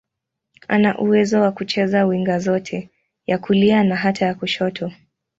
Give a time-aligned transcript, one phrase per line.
[0.67, 2.89] Ana uwezo wa kucheza winga zote,
[3.27, 4.91] ya kulia na hata ya kushoto.